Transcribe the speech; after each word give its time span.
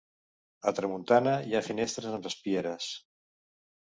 A 0.71 0.71
tramuntana 0.79 1.33
hi 1.49 1.53
ha 1.59 1.61
finestres 1.67 2.17
amb 2.19 2.27
espieres. 2.31 2.91